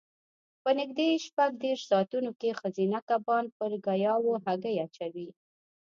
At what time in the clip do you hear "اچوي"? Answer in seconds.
4.85-5.27